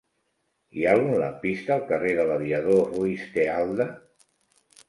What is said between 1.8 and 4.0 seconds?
carrer de l'Aviador Ruiz de Alda?